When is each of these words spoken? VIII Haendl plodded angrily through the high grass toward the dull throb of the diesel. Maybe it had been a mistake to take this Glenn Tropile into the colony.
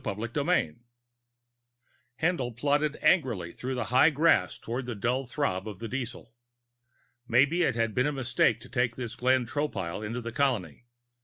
VIII 0.03 0.77
Haendl 2.23 2.53
plodded 2.57 2.97
angrily 3.03 3.51
through 3.51 3.75
the 3.75 3.83
high 3.93 4.09
grass 4.09 4.57
toward 4.57 4.87
the 4.87 4.95
dull 4.95 5.27
throb 5.27 5.67
of 5.67 5.77
the 5.77 5.87
diesel. 5.87 6.33
Maybe 7.27 7.61
it 7.61 7.75
had 7.75 7.93
been 7.93 8.07
a 8.07 8.11
mistake 8.11 8.59
to 8.61 8.67
take 8.69 8.95
this 8.95 9.15
Glenn 9.15 9.45
Tropile 9.45 10.03
into 10.03 10.19
the 10.19 10.31
colony. 10.31 10.85